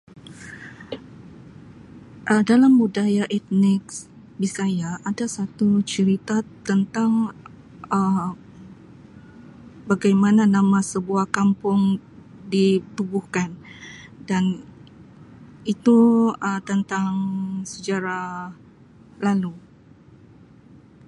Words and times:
Um 2.31 2.41
Dalam 2.49 2.73
budaya 2.81 3.23
etniks 3.37 3.95
Bisaya 4.41 4.89
ada 5.09 5.25
satu 5.37 5.67
cerita 5.93 6.37
tentang 6.67 7.11
Um 7.97 8.29
bagaimana 9.89 10.41
nama 10.57 10.79
sebuah 10.93 11.25
kampung 11.37 11.81
ditubuhkan 12.51 13.51
dan 14.29 14.45
itu 15.73 15.97
Um 16.45 16.57
tentang 16.69 17.11
sejarah 17.73 18.33
lalu. 19.25 19.53